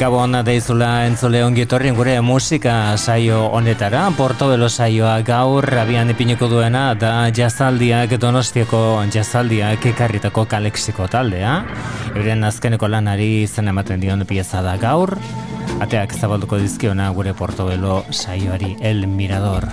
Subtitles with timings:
[0.00, 6.94] Gabon deizula entzule ongi etorrien gure musika saio honetara, Portobelo saioa gaur abian ipiniko duena
[6.96, 8.80] da jazaldiak donostiako
[9.12, 11.60] jazaldiak ekarritako kalexiko taldea.
[12.14, 15.18] Euren azkeneko lanari zen ematen dion pieza da gaur,
[15.84, 19.68] ateak zabalduko dizkiona gure Portobelo saioari El Mirador.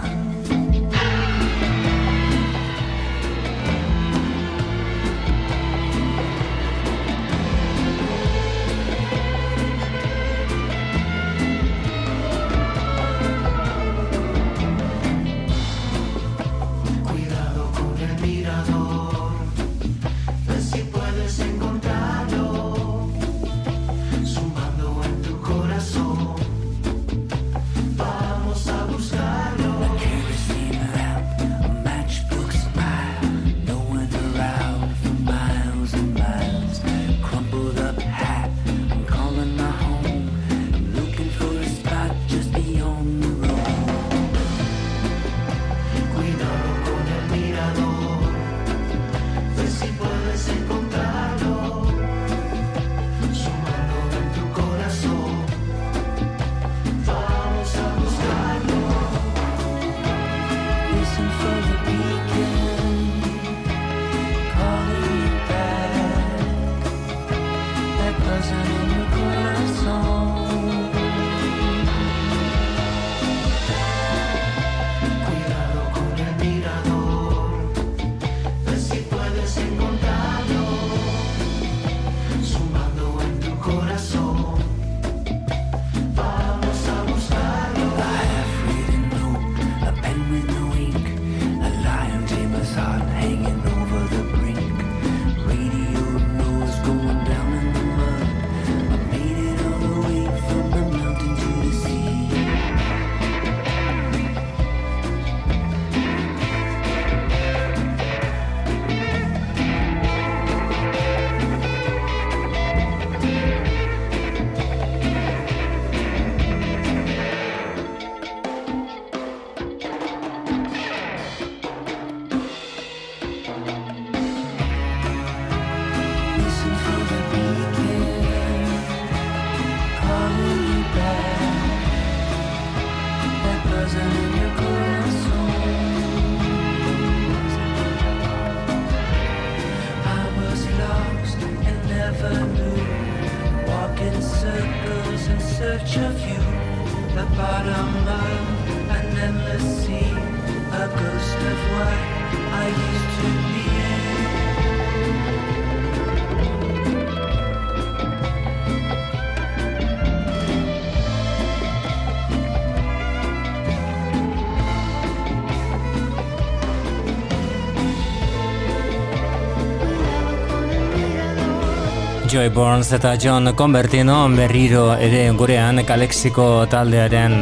[172.38, 177.34] Joy Burns eta John Convertino berriro ere gurean kalexiko taldearen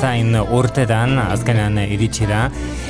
[0.00, 2.48] zain urtetan azkenean iritsi da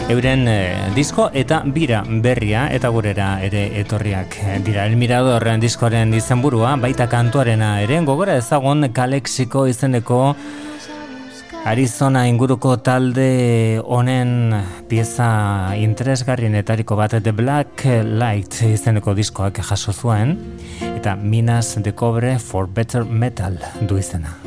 [0.08, 4.86] euren eh, disko eta bira berria eta gurera ere etorriak dira.
[4.86, 10.22] El Mirador diskoaren izenburua baita kantuarena ere gogora ezagun kalexiko izeneko
[11.66, 14.54] Arizona inguruko talde honen
[14.86, 20.36] pieza interesgarrienetariko bat The Black Light izeneko diskoak jaso zuen
[20.94, 24.45] eta Minas de Cobre for Better Metal du izena.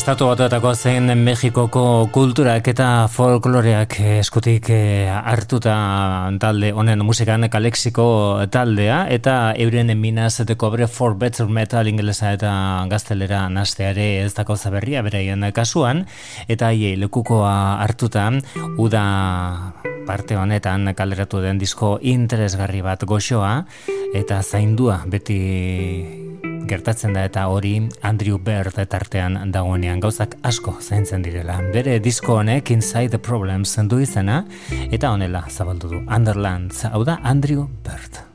[0.00, 5.74] Estatu batuetako zein Mexikoko kulturak eta folkloreak eskutik eh, hartuta
[6.40, 8.06] talde honen musikan kalexiko
[8.48, 12.52] taldea eta euren minaz de cobre for better metal ingelesa eta
[12.88, 16.06] gaztelera nasteare ez dako zaberria bereien kasuan.
[16.48, 17.52] Eta hiei lekukoa
[17.84, 18.30] hartuta
[18.78, 19.04] uda
[20.06, 23.66] parte honetan kaleratu den disko interesgarri bat goxoa
[24.16, 26.19] eta zaindua beti
[26.68, 31.60] gertatzen da eta hori Andrew Bird tartean dagoenean gauzak asko zaintzen direla.
[31.74, 34.44] Bere disko honek Inside the Problems zendu izena
[34.90, 38.29] eta honela zabaldu du Underlands, hau da Andrew Bird.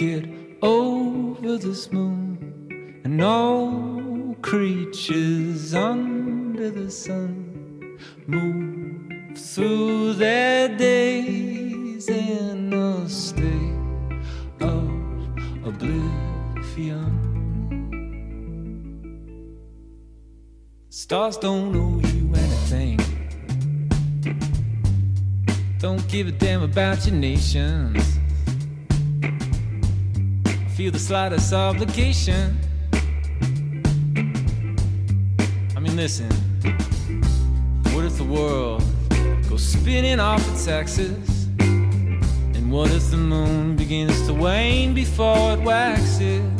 [0.00, 0.26] get
[0.62, 13.06] over this moon and all creatures under the sun move through their days in a
[13.10, 13.76] state
[14.62, 14.88] of
[15.66, 17.10] oblivion.
[20.88, 22.98] Stars don't owe you anything.
[25.78, 28.19] Don't give a damn about your nations.
[30.80, 32.58] Feel the slightest obligation.
[35.76, 36.30] I mean, listen.
[37.92, 38.82] What if the world
[39.50, 41.48] goes spinning off its axis?
[41.58, 46.59] And what if the moon begins to wane before it waxes?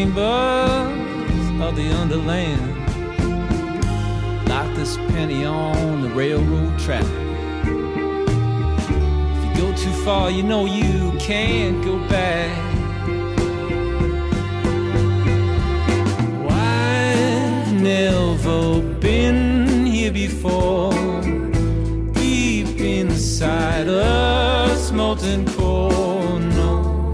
[0.00, 2.88] Chambers of the underland.
[4.48, 7.04] Like this penny on the railroad track.
[9.34, 12.66] If you go too far, you know you can't go back.
[17.82, 21.19] Never been here before.
[23.40, 27.10] Inside a molten core, no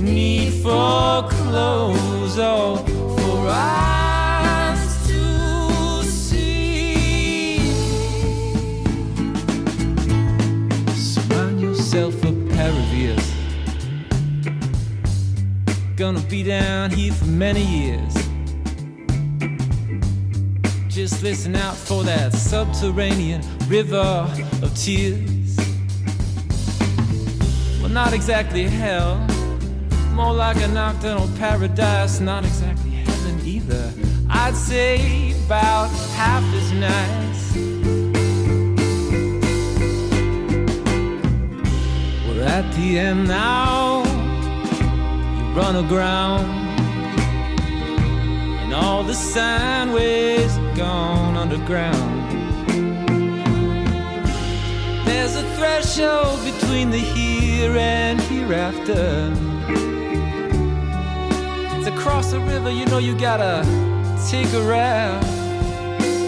[0.00, 7.58] need for clothes all for us to see.
[10.94, 13.16] Surround yourself a pair.
[15.96, 18.14] Gonna be down here for many years.
[20.88, 24.26] Just listen out for that subterranean river
[24.62, 25.37] of tears.
[28.04, 29.16] Not exactly hell
[30.12, 33.92] more like a nocturnal paradise, not exactly heaven either.
[34.30, 37.54] I'd say about half as nice.
[42.24, 44.04] We're at the end now.
[45.36, 46.46] You run aground,
[48.62, 52.27] and all the sine waves gone underground.
[55.88, 59.32] Threshold between the here and hereafter
[61.86, 63.64] across the river, you know you gotta
[64.28, 65.22] take a ride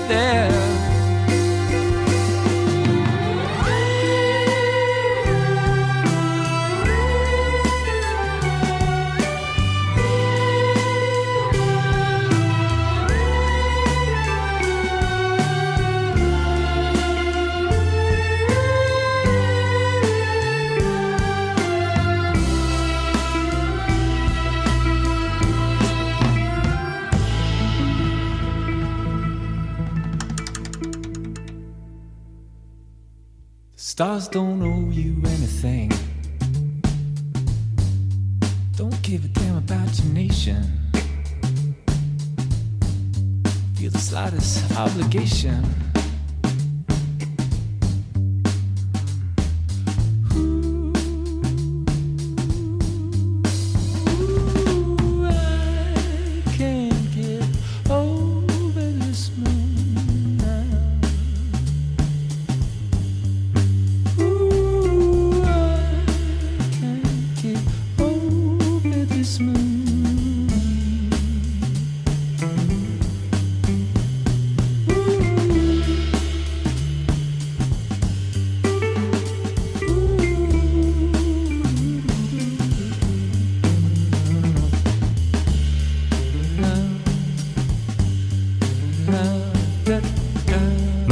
[0.08, 0.79] there.
[34.00, 35.92] Stars don't owe you anything.
[38.75, 40.62] Don't give a damn about your nation.
[43.75, 45.89] Feel the slightest obligation.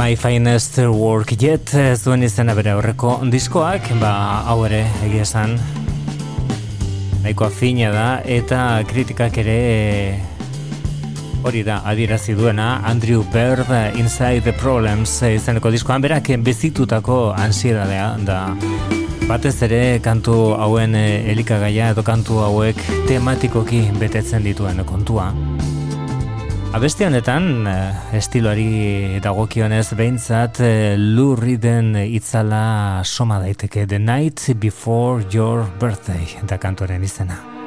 [0.09, 1.69] My Finest Work Yet
[2.01, 4.09] zuen izena bere horreko diskoak, ba,
[4.49, 5.53] hau ere egia esan
[7.21, 9.59] nahikoa fina da eta kritikak ere
[11.45, 13.69] hori da adierazi duena Andrew Bird
[14.01, 18.41] Inside the Problems izeneko diskoan berak bezitutako ansiedadea da
[19.29, 25.29] batez ere kantu hauen elikagaia edo kantu hauek tematikoki betetzen dituen kontua.
[26.69, 35.25] Abesti honetan, eh, estiloari dagokionez behintzat eh, lurri den itzala soma daiteke The Night Before
[35.33, 37.58] Your Birthday da kantoren izena.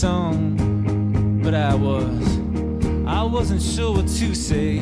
[0.00, 2.38] Song, but I was,
[3.06, 4.78] I wasn't sure what to say.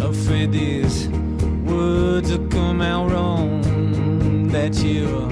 [0.00, 1.08] Afraid these
[1.66, 4.48] words would come out wrong.
[4.48, 5.28] That you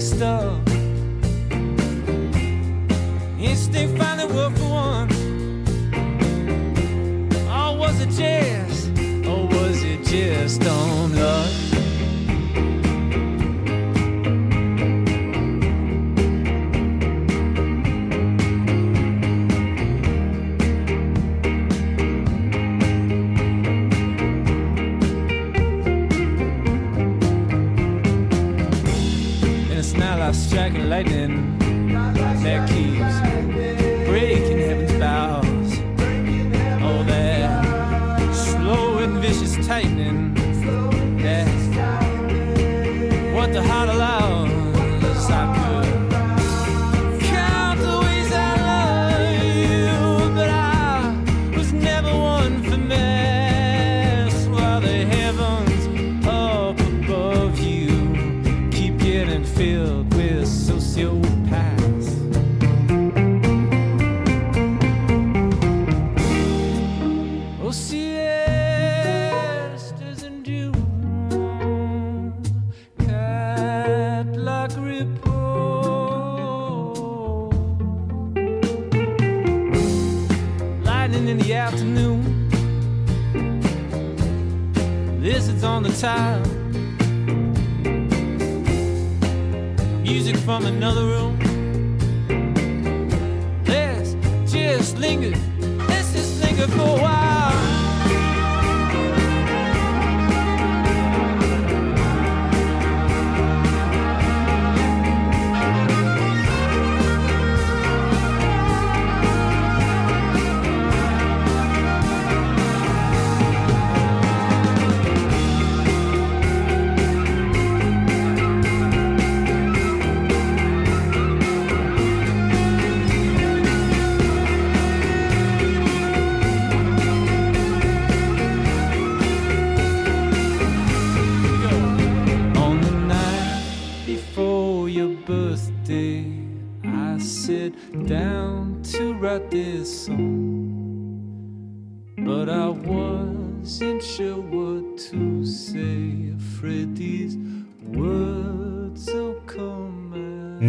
[0.00, 0.66] stuck.
[3.38, 5.14] Instinct finally worked for once.
[7.46, 8.88] Or was it just,
[9.26, 10.62] or was it just
[32.50, 35.78] that keeps breaking heaven's bows.
[36.82, 39.99] Oh, that slow and vicious tightening.
[86.00, 86.42] time.
[90.02, 91.29] Music from another room.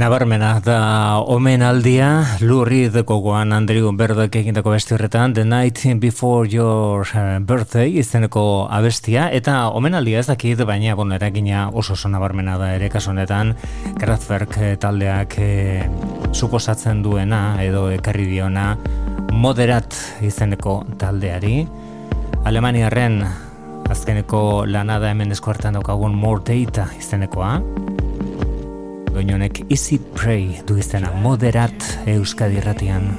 [0.01, 7.37] Nabarmena da omenaldia lurri gogoan Andrew Berdek egindako besti horretan The Night Before Your uh,
[7.37, 9.27] Birthday izeneko abestia.
[9.29, 13.53] Eta omenaldia ez dakit baina bon, eragina oso oso nabarmena da ere kasunetan
[13.99, 15.85] Kraftwerk eh, taldeak e,
[16.33, 18.71] suposatzen duena edo ekarri diona
[19.31, 19.93] moderat
[20.25, 21.67] izeneko taldeari.
[22.49, 23.21] Alemaniarren
[23.91, 27.59] azkeneko lanada hemen eskuartan daukagun More Data izenekoa
[29.13, 33.11] Doinonek Easy Pray du izena moderat Euskadi ratian.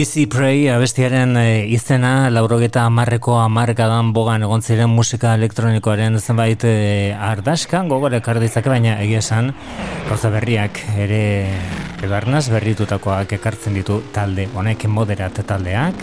[0.00, 7.12] Easy Pray abestiaren e, izena laurogeta amarreko amarkadan bogan egon ziren musika elektronikoaren zenbait e,
[7.12, 9.50] ardaskan gogorek ardizak baina egia esan
[10.08, 11.20] gauza berriak ere
[12.00, 12.16] edo
[12.54, 16.00] berritutakoak ekartzen ditu talde honek moderat taldeak.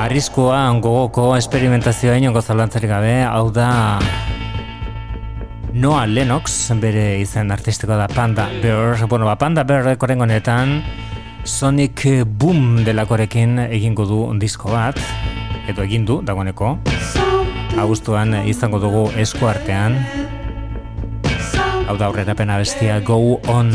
[0.00, 3.98] Arriskoa gogoko esperimentazioa inongo zalantzarik gabe, hau da
[5.74, 10.80] Noah Lennox, bere izen artistiko da Panda Bear, bueno, ba, Panda Bear korengonetan
[11.46, 14.98] Sonic Boom delakorekin egingo du disko bat,
[15.70, 16.72] edo egin du, dagoeneko.
[17.78, 19.94] Agustuan izango dugu esku artean.
[21.86, 23.70] Hau da aurrera pena bestia Go On.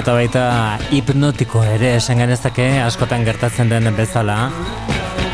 [0.00, 0.42] Eta baita
[0.96, 4.36] hipnotiko ere esan genezake askotan gertatzen den bezala.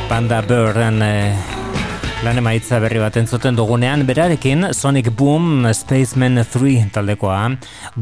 [0.09, 1.37] Panda Birden eh,
[2.27, 7.53] Lan emaitza berri bat entzuten dugunean, berarekin Sonic Boom Spaceman 3 taldekoa.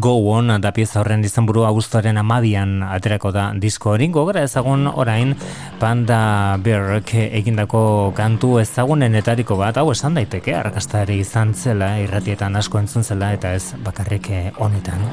[0.00, 4.08] Go On da pieza horren izan buru augustoaren amabian aterako da disko hori.
[4.08, 5.34] Gogara ezagun orain
[5.78, 9.76] Panda Berk egindako kantu ezagunen etariko bat.
[9.76, 15.04] Hau esan daiteke arrakastari izan zela irratietan asko entzun zela eta ez bakarrik honetan.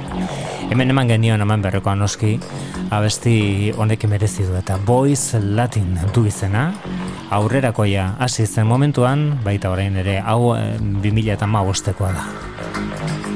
[0.69, 2.37] Hemen eman genion eman berreko anoski
[2.95, 6.69] abesti honek merezi du eta Boys Latin du izena
[7.31, 11.47] aurrerakoia hasi zen momentuan, baita orain ere hau 2000 eta
[12.19, 13.30] da.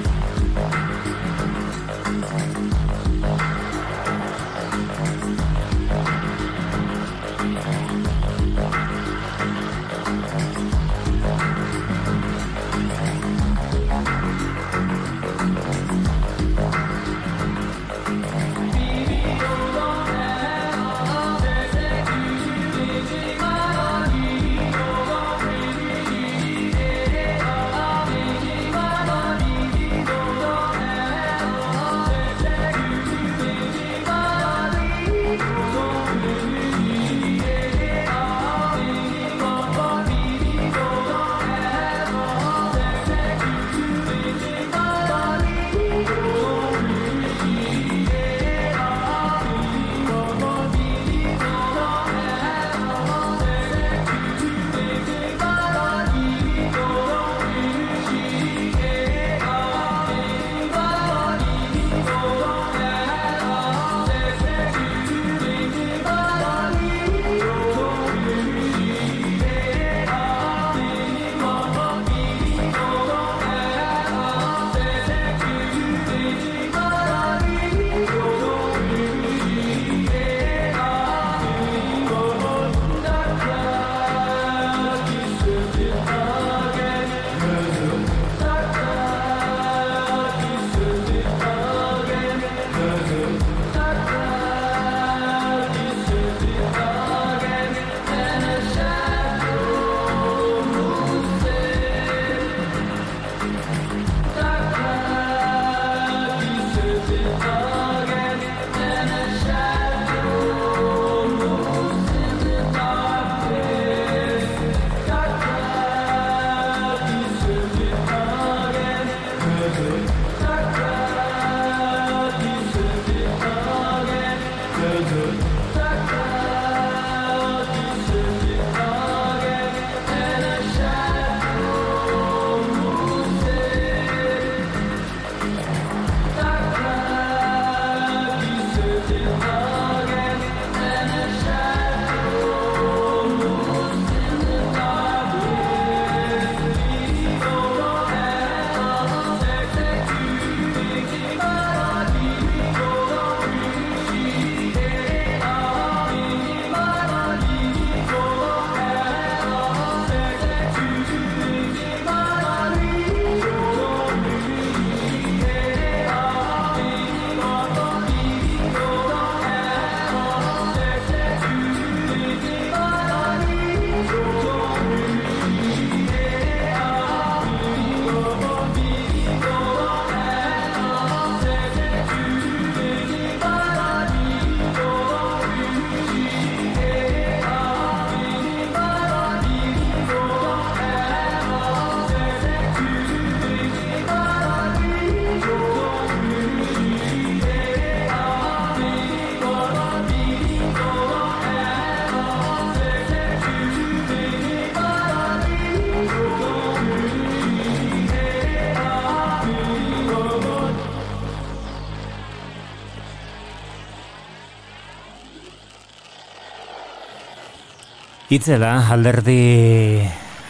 [218.35, 220.03] Itzela, alderdi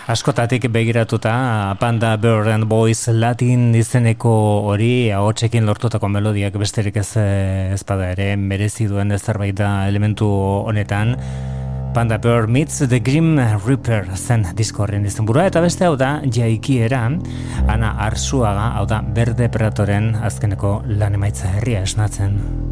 [0.10, 4.32] askotatik begiratuta, Panda Bird and Boys Latin izeneko
[4.71, 7.12] hori, ahotsekin lortutako melodiak besterik ez
[7.76, 10.26] ezpada ere, merezi duen zerbait da elementu
[10.65, 11.13] honetan.
[11.93, 17.06] Panda Bird meets The Grim Reaper zen diskorren izenburua, eta beste hau da, jaikiera,
[17.69, 22.64] ana arsuaga, hau da, berde pratoren azkeneko lan emaitza herria esnatzen.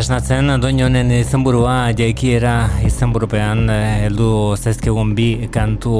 [0.00, 2.54] Esnatzen, doinonen izenburua jaikiera
[2.88, 5.92] izenburupean eh, heldu zaizkigun bi kantu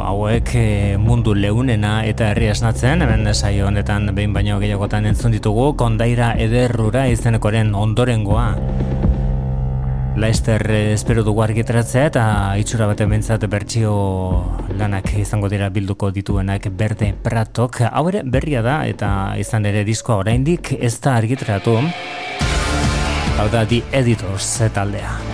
[0.00, 5.72] hauek eh, mundu leunena eta herri esnatzen, hemen saio honetan behin baino gehiagotan entzun ditugu,
[5.76, 8.46] kondaira ederrura izenekoren ondorengoa.
[10.16, 12.24] Laester eh, espero dugu argitaratzea eta
[12.62, 13.92] itxura baten bentsat bertsio
[14.80, 17.82] lanak izango dira bilduko dituenak berde pratok.
[17.90, 21.80] Hau ere berria da eta izan ere diskoa oraindik ez da argitaratu.
[23.36, 25.31] Hau da, The Editors taldea.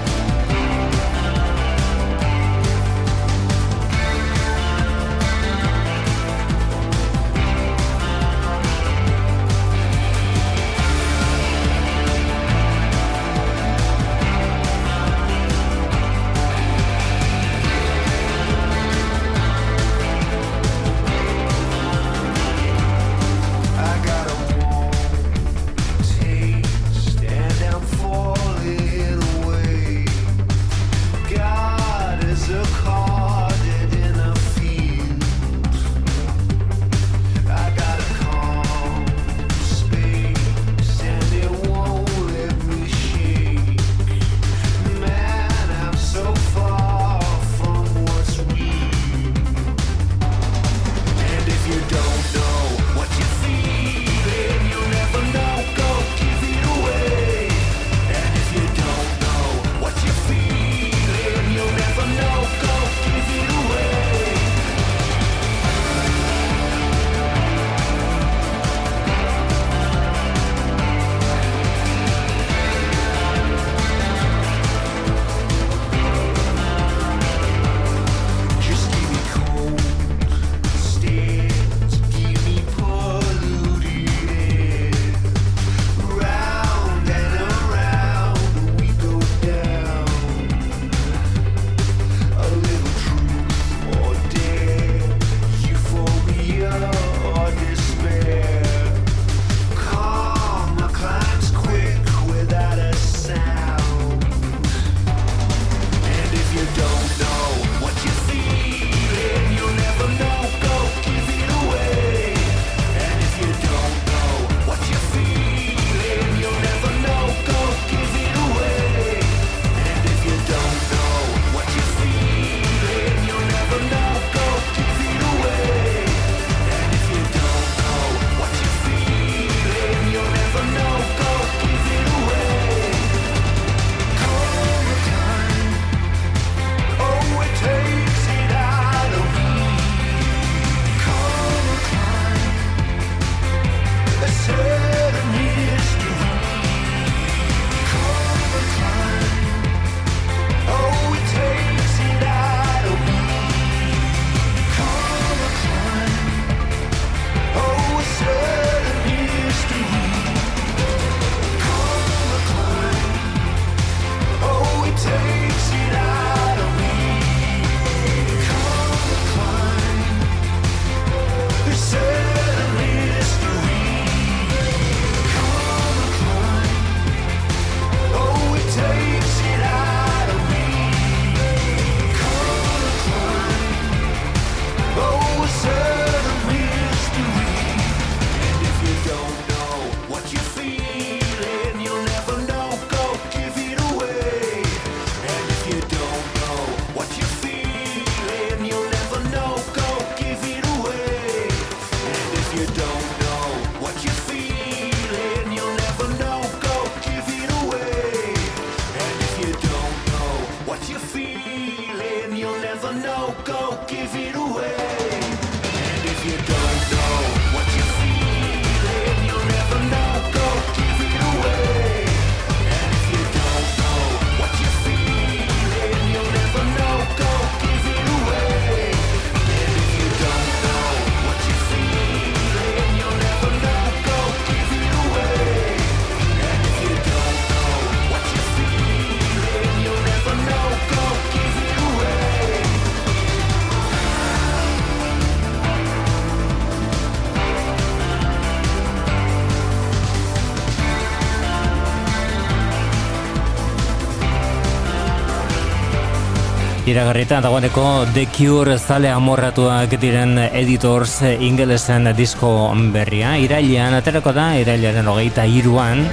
[256.89, 257.85] Iragarrita dagoeneko
[258.15, 263.37] The Cure zale amorratuak diren editors ingelesen disko berria.
[263.37, 266.07] Irailean, aterako da, irailaren hogeita iruan.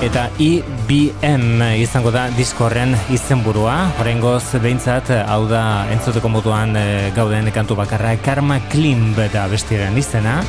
[0.00, 3.74] eta IBM izango da diskorren izenburua.
[4.00, 5.62] Horrengoz behintzat hau da
[5.92, 10.40] entzuteko moduan e, gauden kantu bakarra Karma Klimb da bestiaren izena.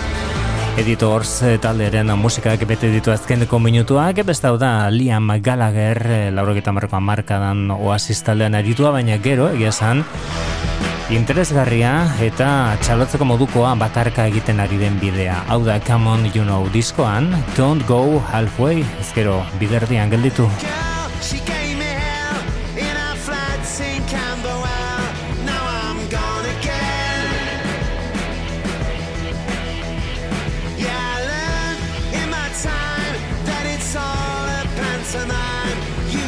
[0.80, 7.02] Editors taldearen musikak bete ditu azkeneko minutuak, beste hau da Liam Gallagher, e, laurogeta markoa
[7.04, 10.06] markadan oasis taldean aditua, baina gero, egia esan,
[11.12, 11.92] interesgarria
[12.24, 15.42] eta txalotzeko modukoa batarka egiten ari den bidea.
[15.52, 20.48] Hau da Come On You Know diskoan, Don't Go Halfway, ezkero biderdian gelditu.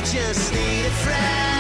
[0.06, 1.53] just need a friend.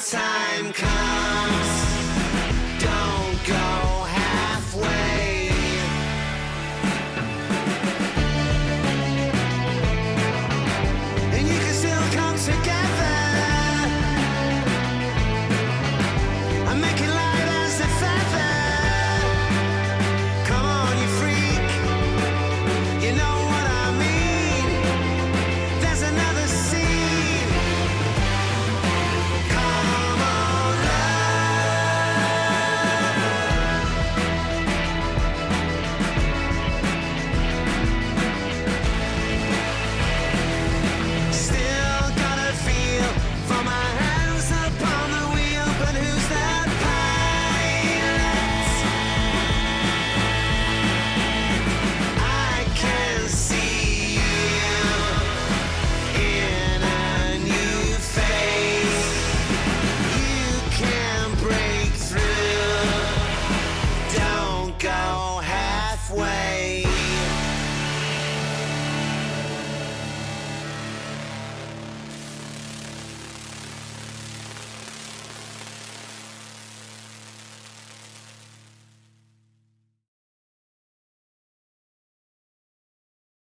[0.00, 0.89] time comes.